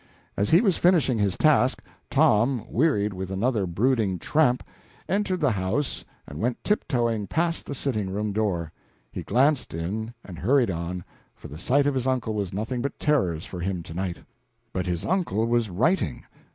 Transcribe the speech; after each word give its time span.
As 0.35 0.49
he 0.49 0.61
was 0.61 0.77
finishing 0.79 1.19
his 1.19 1.37
task, 1.37 1.83
Tom, 2.09 2.65
wearied 2.67 3.13
with 3.13 3.29
another 3.29 3.67
brooding 3.67 4.17
tramp, 4.17 4.63
entered 5.07 5.39
the 5.39 5.51
house 5.51 6.03
and 6.25 6.39
went 6.39 6.63
tiptoeing 6.63 7.27
past 7.27 7.67
the 7.67 7.75
sitting 7.75 8.09
room 8.09 8.33
door. 8.33 8.71
He 9.11 9.21
glanced 9.21 9.75
in, 9.75 10.11
and 10.25 10.39
hurried 10.39 10.71
on, 10.71 11.03
for 11.35 11.49
the 11.49 11.59
sight 11.59 11.85
of 11.85 11.93
his 11.93 12.07
uncle 12.07 12.39
had 12.43 12.51
nothing 12.51 12.81
but 12.81 12.97
terrors 12.97 13.45
for 13.45 13.59
him 13.59 13.83
to 13.83 13.93
night. 13.93 14.17
But 14.73 14.87
his 14.87 15.05
uncle 15.05 15.45
was 15.45 15.69
writing! 15.69 16.23